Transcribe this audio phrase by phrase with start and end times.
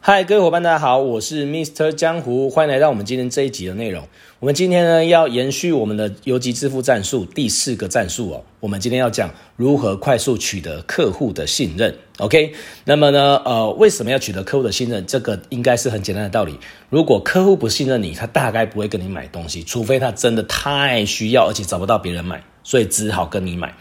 [0.00, 1.90] 嗨，各位伙伴，大家好，我是 Mr.
[1.90, 4.06] 江湖，欢迎来到我们今天这一集的内容。
[4.38, 8.44] 我们今天呢要延续我们的游击致富战术第四个战术哦。
[8.60, 11.98] 我们今天要讲如何快速取得客户的信任。
[12.18, 15.04] OK，那么呢，呃，为什么要取得客户的信任？
[15.04, 16.58] 这个应该是很简单的道理。
[16.88, 23.74] 如果客户不信任你，他大概不会跟你买东西，除非他真的太需要，而且找不到别人买，所以只好跟你买。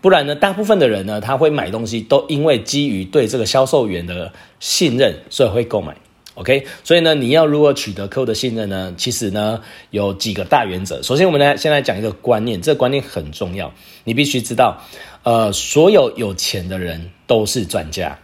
[0.00, 5.96] 不然呢，大部分的人呢，他会买东西，都因为基于对这个销售员的信任，所以会购买。
[6.34, 8.92] OK，所以呢，你要如何取得客户的信任呢？
[8.98, 11.02] 其实呢，有几个大原则。
[11.02, 13.72] 首先，我们来先来讲一个观念，这个观念很重要，
[14.04, 14.82] 你必须知道，
[15.22, 18.18] 呃，所有有钱的人都是专家。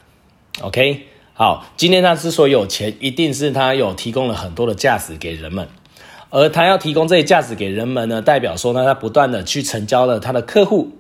[0.60, 5.66] OK，好，今天他之所以有钱，一定是他有提供了很多的价值给人们，
[6.28, 10.92] 而他要提供这些价值给人们呢，代表说呢，他不断的去成交了他的客户。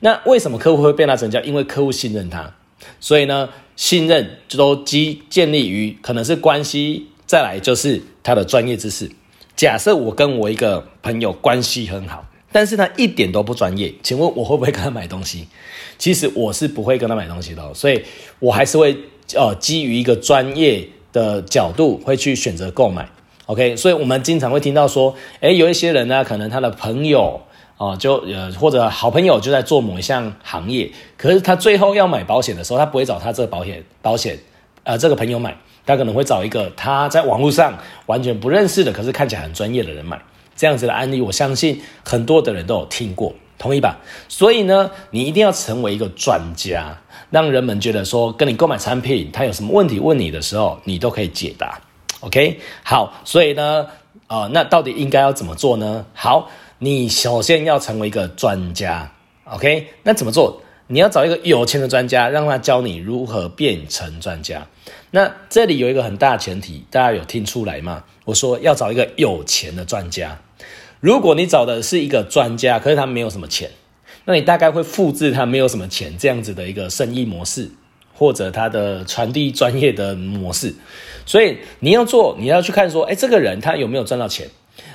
[0.00, 1.40] 那为什么客户会被他成交？
[1.40, 2.52] 因为客户信任他，
[3.00, 9.10] 所以呢，信任都基建立于可能是关系，再来就是他的专业知识。
[9.56, 15.48] 假设我跟我一个朋友关系很好，但是他一点都不专业，请问我会不会跟他买东西？
[15.96, 18.02] 其实我是不会跟他买东西的，所以
[18.38, 18.94] 我还是会
[19.34, 23.08] 呃基于一个专业的角度会去选择购买。
[23.46, 27.40] OK，所以我们经常会听到说，诶，有一些人呢，可能他的朋友。
[27.78, 34.38] 哦，就呃或者好朋友就在做某一项行业，可是他最后要买保险的时候，他不会找他这个保险保险
[34.84, 40.18] 呃这个朋友买，他可能会找一个他在网络上完全不认识的，可是看起来很专业的人买。
[40.54, 43.98] 这样子的案例，我相信很多的人都有听过，同意吧？
[44.26, 46.96] 所以呢，你一定要成为一个专家，
[47.28, 51.78] 让人们觉得说跟你购买产品，他有什么问题问你的时候，你都可以解答。
[52.20, 53.86] OK，好，所以呢，
[54.28, 56.06] 呃，那到底应该要怎么做呢？
[56.14, 56.48] 好。
[56.78, 59.10] 你首先要成为一个专家
[59.44, 59.86] ，OK？
[60.02, 60.62] 那怎么做？
[60.88, 64.66] 你要找一个有钱的专家，让他教你如何变成专家。
[65.10, 68.04] 那这里有一个很大前提，大家有听出来吗？
[68.26, 70.38] 我说要找一个有钱的专家。
[71.00, 73.70] 如果你找的是一个专家，可是他没有什么钱，
[74.26, 77.70] 那你大概会复制他没有什么钱这样子的一个生意模式，
[78.14, 80.74] 或者他的传递专业的模式。
[81.24, 84.48] 所以你要做，你要去看说，哎，这个人他有没有赚到钱？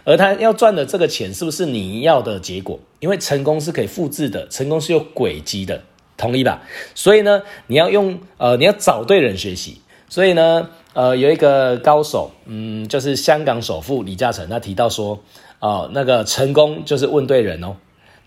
[0.04, 2.80] 而他要赚的这个钱是不是你要的结果？
[3.00, 5.82] 因为成功是可以复制的，成功是有轨迹的，
[6.18, 6.62] 同意吧？
[6.96, 9.82] 所以呢，你要用呃，你要找对人学习。
[10.10, 15.18] 所以呢，呃，有一个高手，嗯，就是香港首富李嘉诚，他提到说，
[15.60, 17.78] 哦、那个成功就是问对人哦，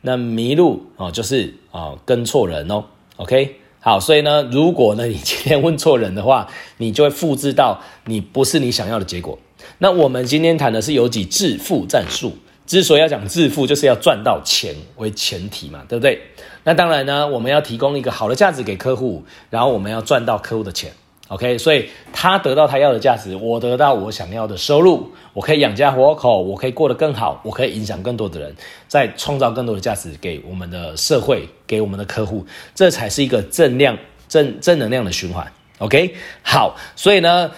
[0.00, 2.84] 那迷路哦，就是啊、跟错人哦。
[3.16, 6.48] OK，好，所以呢，如果呢你今天问错人的话，
[6.78, 9.38] 你就会复制到你不是你想要的结果。
[9.78, 12.36] 那我们今天谈的是有几致富战术。
[12.66, 16.18] 之所以要讲致富，就是要赚到钱为前提嘛，对不对？
[16.62, 20.90] 那当然呢，我们要提供一个好的价值给客户，然后我们要赚到客户的钱。
[21.28, 28.54] OK，所以他得到他要的价值，我得到我想要的收入，我可以养家活口，我可以过得更好，我可以影响更多的人，
[28.88, 35.46] 再创造更多的价值给我们的社会，给我们的客户，这才是一个正量正正能量的循环。
[35.80, 37.50] OK，好，所以呢。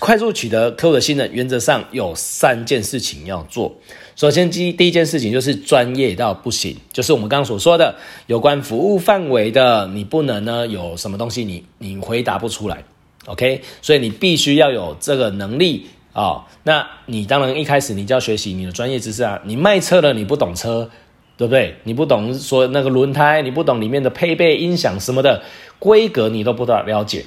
[0.00, 3.76] 快速取得客户的信任，原则上有三件事情要做。
[4.16, 7.94] 首先，第第一件事情就是专业到不行，就是我们刚刚所说的
[8.26, 12.82] 有关服务范围的，你不能呢有什么东西你你回答不出来
[13.26, 13.60] ，OK？
[13.82, 19.38] 所以你必须要有这个能力啊、那你当然一开始你就要学习你的专业知识啊。
[19.44, 20.90] 你卖车了，你不懂车，
[21.36, 21.76] 对不对？
[21.84, 25.42] 你不懂说那个轮胎，你不懂里面的配备、音响什么的
[25.78, 27.26] 规格，你都不大了解。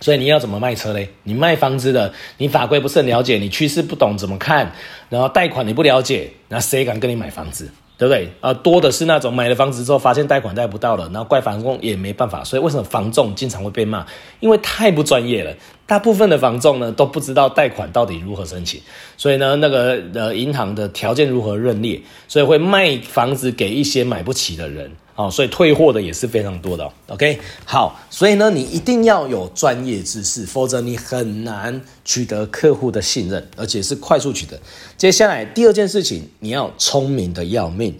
[0.00, 1.08] 所以你要怎么卖车嘞？
[1.22, 4.72] 你卖房子的，你法规不是很了解，你趋势不懂怎么看，
[5.08, 7.70] 然后贷款你不了解，那谁敢跟你买房子？
[7.96, 8.28] 对不对？
[8.40, 12.42] 啊，多的是那种买了房子之后发现贷款贷不到了，然后怪房仲也没办法。
[12.42, 14.04] 所以为什么房仲经常会被骂？
[14.40, 15.54] 因为太不专业了。
[15.86, 18.80] 大部分的房仲呢都不知道贷款到底如何申请，
[19.16, 24.90] 所以呢那个呃银行的条件如何认列，所以会卖房子给一些买不起的人。
[25.16, 26.90] 哦，所以退货的也是非常多的。
[27.06, 34.58] OK，好，所以呢，你一定要有专业知识，否则你很难取得客户的信任，而且是快速取得。
[34.96, 37.96] 接下来第二件事情，你要聪明的要命，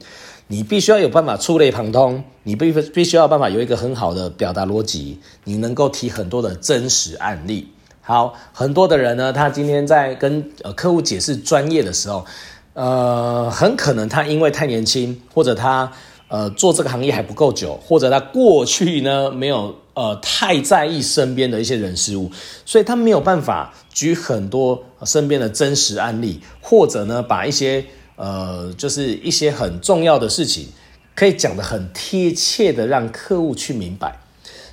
[0.48, 7.68] 你必须要有办法触类旁通，你必必须要办法有一个很好的表达逻辑，你能够提很多的真实案例。
[8.00, 12.26] 好，很多的人呢，他今天在跟呃客户解释专业的时候，
[12.72, 15.92] 呃，很可能他因为太年轻，或者他。
[16.28, 22.30] 呃，做这个行业还不够久，或者他过去呢没有呃太在意身边的一些人事物，
[22.64, 27.84] 所以他没有办法举很多身边的真实案例，或者呢把一些
[28.16, 30.68] 呃就是一些很重要的事情
[31.14, 34.18] 可以讲得很贴切的让客户去明白。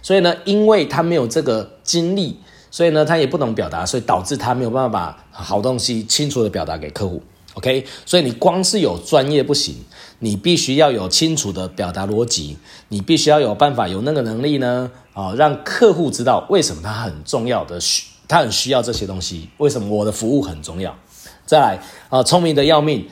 [0.02, 2.36] 所以呢，因为他没有这个经历，
[2.72, 7.22] 所以呢，他也不懂表达，所以导致他没有办法把好东西清楚的表达给客户。
[7.54, 9.76] OK，所以你光是有专业不行，
[10.24, 12.58] 你必须要有清楚的表达逻辑，
[12.88, 20.96] 你必须要有办法有那个能力呢，啊，让客户知道为什么他很重要的需，他很需要这些东西，为什么我的服务很重要。
[21.46, 21.80] 再来
[22.10, 23.08] 啊，聪明的要命，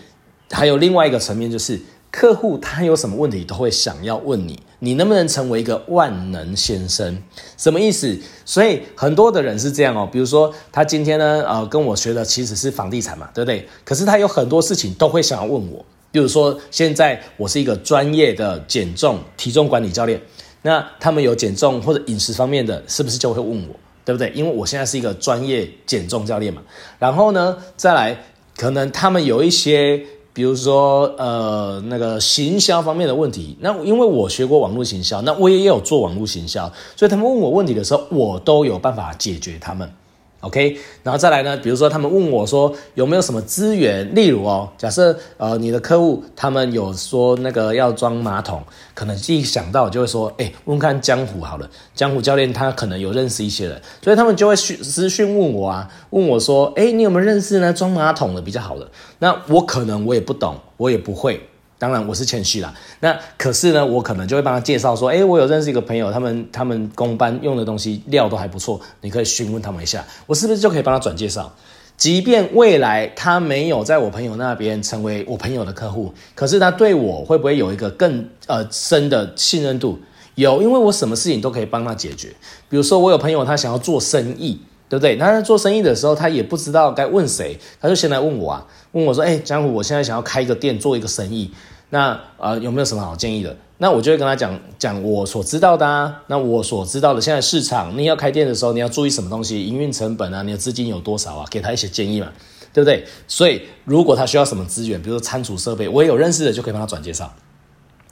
[0.50, 1.82] 还有另外一个层面就是。
[2.12, 7.22] 客户他有什么问题都会想要问你，你能不能成为一个万能先生？
[7.56, 8.18] 什么意思？
[8.44, 13.70] 所以很多的人是这样哦，比如说他今天呢，呃，跟我学的其实是房地产嘛，对不对？
[13.86, 20.22] 可是他有很多事情都会想要问我，比如说现在我是一个专业的减重体重管理教练，
[20.62, 24.32] 那他们有减重或者饮食方面的，是不是就会问我，对不对？
[24.36, 26.62] 因为我现在是一个专业减重教练嘛。
[26.98, 28.18] 然后呢，再来
[28.56, 30.06] 可能他们有一些。
[30.32, 39.92] 比如说，呃，那个行销方面的问题，那因为我学过网络行销，那我也有做网络行销，所以他们问我问题的时候，我都有办法解决他们。
[40.42, 48.64] OK，然后再来呢，比如说他们问我说有没有什么资源，例如哦，假设呃你的客户他们有说那个要装马桶，
[48.94, 58.90] 可能一想到就会说，哎，问看江湖好了，江湖教练他可能有认识一些人，所以他们就会私讯问我啊，问我说，哎，你有没有认识呢装马桶的比较好的？
[59.20, 61.49] 那我可能我也不懂，我也不会。
[61.80, 71.52] 当然我是谦虚啦，那可是呢，我可能就会帮他介绍说，诶，我有认识一个朋友，他们他们工班用的东西料都还不错，你可以询问他们一下，我是不是就可以帮他转介绍？
[71.96, 79.98] 即便未来他没有在我朋友那边成为我朋友的客户，可是他对我会不会有一个更呃深的信任度？
[80.36, 82.30] 有，因为我什么事情都可以帮他解决。
[82.70, 84.60] 比如说我有朋友他想要做生意。
[84.90, 85.16] 对不对？
[85.18, 91.52] 那他做生意的时候，他也不知道该问谁，他就先来问我啊，问我说：“哎，江湖，我现在想要开一个店，做一个生意，
[91.92, 99.66] 那呃有没有什么好建议的？”那我就会跟他讲讲我所知道的啊，那我所知道的现在市场，你要开店的时候，你要注意什么东西？
[99.66, 101.46] 营运成本啊，你的资金有多少啊？
[101.50, 102.28] 给他一些建议嘛，
[102.74, 103.06] 对不对？
[103.28, 107.32] 所以如果他需要什么资源，比如说仓储设备，我也有认识的，就可以帮他转介绍。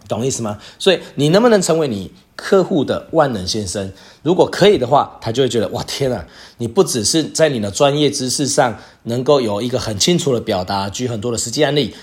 [0.07, 0.57] 懂意思吗？
[0.79, 3.91] 所以你能不能成为你客户的万能先生？
[4.23, 6.25] 如果可以的话，他就会觉得哇天啊，
[6.57, 11.93] 你不只是在你的专业知识上能够有一个很清楚的表达，举很多的实际案例，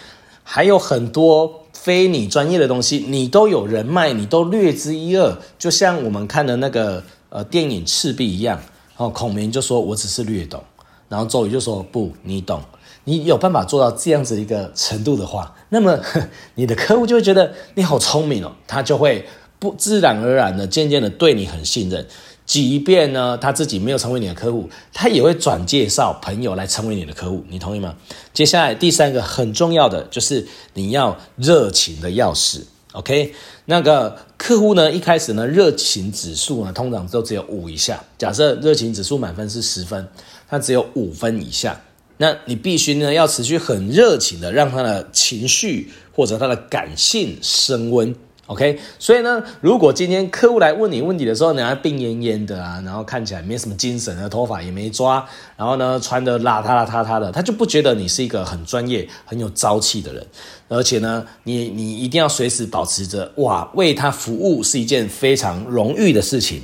[0.42, 5.36] 还有很多非你专业的东西，你都有人脉，你都略知一二。
[5.58, 8.60] 就像我们看的那个呃电影《赤壁》一样，
[8.96, 10.62] 哦，孔明就说我只是略懂，
[11.08, 12.60] 然后周瑜就说不，你懂。
[13.04, 15.98] 你有办法做到这样子一个程度的话，那么
[16.56, 19.26] 你的客户就会觉得你好聪明哦，他就会
[19.58, 22.06] 不自然而然的渐渐的对你很信任。
[22.46, 27.42] 即便呢他自己没有成为你的客户，他也会转介绍朋友来成为你的客户。
[27.48, 27.94] 你同意吗？
[28.34, 32.62] 接下来第三个很重要的就是你要热情的钥匙。
[32.92, 33.34] OK，
[33.64, 38.04] 那个客户呢一开始呢热情指数呢通常都只有五以下。
[38.18, 40.06] 假设热情指数满分是十分，
[40.48, 41.80] 他只有五分以下。
[42.24, 48.16] 那你必须呢，要持续很热情的让他的情绪或者他的感性升温
[48.46, 48.78] ，OK？
[48.98, 55.22] 所以呢，如果今天客户来问你问题的时候，你还病恹恹的啊，然后看起来没什么精神，头发也没抓，
[55.54, 60.26] 然后呢穿的邋遢邋遢遢的，他就不觉得你是一个很专业、很有朝气的人。
[60.68, 66.62] 而且呢，你你一定要随时保持着哇，为他服务是一件非常荣誉的事情，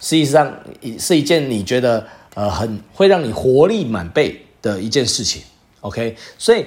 [0.00, 0.50] 实际上
[0.98, 5.42] 是一件你觉得呃很会让你活力满倍的一件事情
[5.80, 6.64] ，OK，所以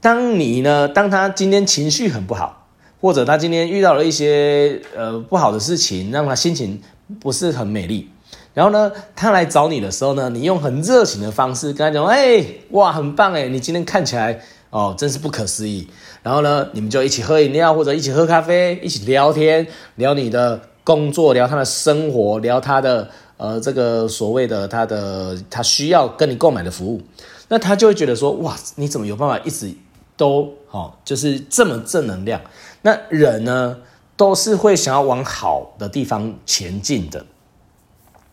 [0.00, 2.68] 当你呢，当他今天情绪很不好，
[3.00, 6.80] 或者他今天遇到了一些呃不好的事情，让他心情
[7.18, 8.10] 不是很美丽，
[8.52, 15.88] 然后呢，他来找你的时候呢，你用很热情的方式跟他讲，哎，哇，很棒哎，你今天看起来哦，真是不可思议。
[16.22, 23.10] 然后呢，你们就一起喝饮料，或者一起喝咖啡，一起聊天，聊你的工作，聊他的生活，聊他的。
[23.42, 27.02] 呃，这个所谓的他的他需要跟你购买的服务，
[27.48, 29.74] 那他就会觉得说，哇，你怎么有办法一直
[30.16, 32.40] 都好，就是这么正能量？
[32.82, 33.78] 那人呢，
[34.16, 37.26] 都是会想要往好的地方前进的，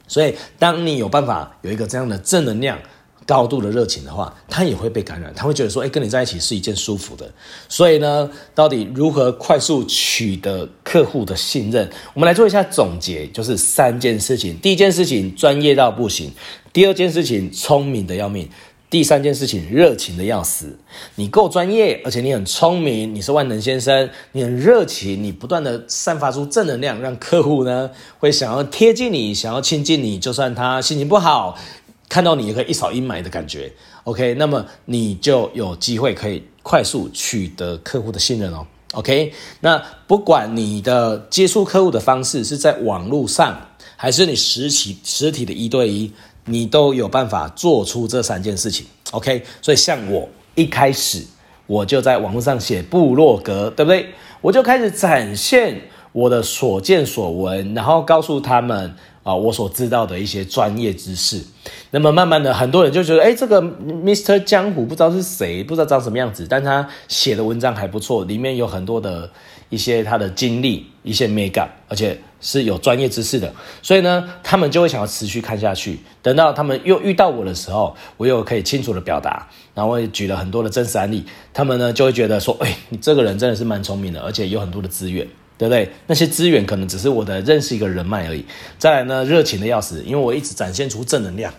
[0.08, 2.78] 所以当你有办法有一个这样的正能量。
[3.30, 7.32] 高度的热情的话，他也会被感染，他会觉得说，哎，跟你在一起是一件舒服的。
[7.68, 11.88] 所以呢，到底如何快速取得客户的信任？
[12.16, 14.58] 我们来做一下总结，就是三件事情。
[14.58, 16.32] 第一件事情，专业到不行；
[16.74, 18.48] 第二件事情，聪明的要命；
[18.90, 20.80] 第三件事情，热情的要死。
[21.14, 31.56] 你够专业，而且你很聪明，你是万能先生，你很热情，你不断的散发出正能量，让客户呢会想要贴近你，想要亲近你，就算他心情不好。
[32.10, 33.72] 看到你也可以一扫阴霾的感觉
[34.04, 43.56] ，OK，那么你就有机会可以快速取得客户的信任哦，OK，那不管你的接触客户的方式是在网络上，
[43.96, 46.12] 还是你实体实体的一对一，
[46.46, 48.88] 你都有办法做出这三件事情。
[49.12, 51.24] OK，所以像我一开始
[51.68, 54.10] 我就在网络上写部落格，对不对？
[54.42, 55.80] 我就开始展现
[56.12, 58.96] 我的所见所闻，然后告诉他们。
[59.24, 61.44] 啊，我所知道的一些专业知识，
[61.92, 64.44] 那么慢慢的，很多人就觉得，哎，这个 Mr.
[64.44, 69.30] 江湖不知道是谁，不知道长什么样子，但他写的文章还不错，里面有很多的
[69.70, 76.00] 一些他的经历，一些美感，而且是有专业知识的，所以呢，他们就会想要持续看下去。
[76.22, 81.24] 等到他们又遇到我的时候，我又可以清楚的表达，然后我也举了很多的真实案例，
[81.54, 85.28] 他们呢就会觉得说，哎，你这个人真的是蛮聪明的，而且有很多的资源。
[85.60, 85.90] 对不对？
[86.08, 88.46] 那些资源可能只是我的认识一个人脉而已。
[88.78, 91.54] 再来呢，热情的要死，因为我一直展现出正能量。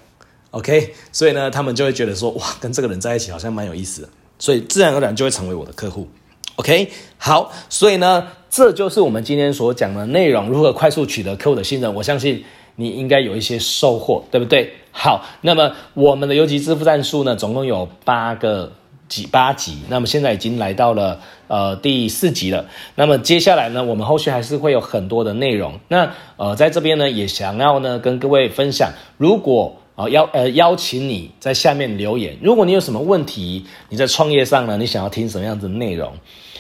[0.53, 6.09] OK，所以呢，他们就会觉得说，哇，跟这个人在一起好像蛮有意思的，所以自然而然就会成为我的客户。
[6.57, 11.95] OK，好，所以呢，这就是我们今天所讲的内容，如何快速取得客户的信任。
[11.95, 12.43] 我相信
[12.77, 14.73] 你应该有一些收获，对不对？
[14.93, 18.73] 好，那么我们的游击支付战术呢，总共有八个。
[19.11, 22.65] 几八集，那么现在已经来到了呃第四集了。
[22.95, 25.81] 那么接下来呢，我们后续还是会有很多的内容。
[25.89, 36.13] 那呃在这边呢，也想要呢跟各位分享，如果呃邀呃邀请你在下面留言，如果你有什么问题，你在创业上呢，你想要听什么样子的内容，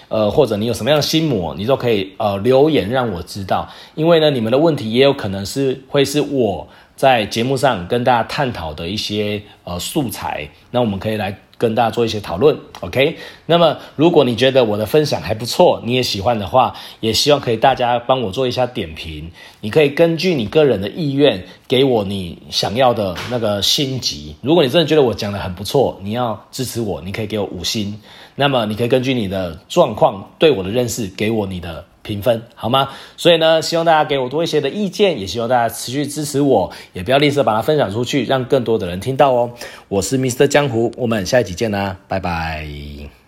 [0.09, 3.69] 呃或者你有什么样的心魔，你都可以呃留言让我知道。
[3.95, 6.67] 因为呢，你们的问题也有可能是会是我
[6.97, 11.39] 在节目上跟大家探讨的一些呃素材，那我们可以来。
[11.61, 13.19] 跟大家做一些讨论，OK？
[13.45, 19.31] 那么如果你觉得我的分享还不错，你也喜欢的话，也希望可以大家帮我做一下点评。
[19.61, 24.35] 你可以根据你个人的意愿，给我你想要的那个星级。
[24.41, 28.01] 如果你真的觉得我讲的很不错，你要支持我，你可以给我五星。
[28.35, 31.85] 那么你可以根据你的状况对我的认识，给我你的。
[32.03, 32.89] 评分好吗？
[33.17, 39.51] 所以呢，希望大家给我多一些的意见，也希望大家持续支持我，也不要吝啬把它分享出去，让更多的人听到哦。
[39.89, 40.47] 我是 Mr.
[40.47, 43.20] 江湖，我们下一集见啦，拜拜。